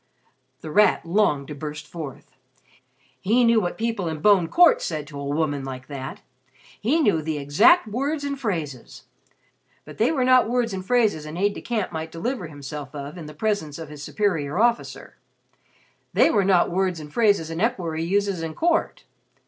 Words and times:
The 0.61 0.71
Rat 0.71 1.05
longed 1.05 1.47
to 1.49 1.53
burst 1.53 1.85
forth. 1.85 2.31
He 3.19 3.43
knew 3.43 3.61
what 3.61 3.77
people 3.77 4.07
in 4.07 4.19
Bone 4.19 4.47
Court 4.47 4.81
said 4.81 5.05
to 5.05 5.19
a 5.19 5.23
woman 5.23 5.63
like 5.63 5.85
that; 5.89 6.21
he 6.79 6.99
knew 6.99 7.21
the 7.21 7.37
exact 7.37 7.87
words 7.87 8.23
and 8.23 8.39
phrases. 8.39 9.03
But 9.85 9.99
they 9.99 10.11
were 10.11 10.23
not 10.25 10.49
words 10.49 10.73
and 10.73 10.83
phrases 10.83 11.27
an 11.27 11.37
aide 11.37 11.53
de 11.53 11.61
camp 11.61 11.91
might 11.91 12.11
deliver 12.11 12.47
himself 12.47 12.95
of 12.95 13.15
in 13.15 13.27
the 13.27 13.35
presence 13.35 13.77
of 13.77 13.89
his 13.89 14.01
superior 14.01 14.57
officer; 14.57 15.17
they 16.13 16.31
were 16.31 16.43
not 16.43 16.71
words 16.71 16.99
and 16.99 17.13
phrases 17.13 17.51
an 17.51 17.61
equerry 17.61 18.03
uses 18.03 18.41
at 18.41 18.55
court. 18.55 19.03